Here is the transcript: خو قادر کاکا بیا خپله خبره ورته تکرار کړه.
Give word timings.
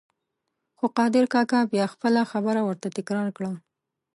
خو 0.77 0.85
قادر 0.97 1.23
کاکا 1.33 1.59
بیا 1.71 1.85
خپله 1.93 2.21
خبره 2.31 2.61
ورته 2.63 2.87
تکرار 2.97 3.27
کړه. 3.37 3.51